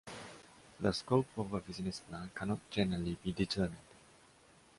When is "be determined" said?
3.23-3.77